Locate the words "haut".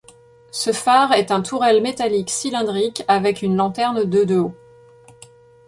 4.39-4.55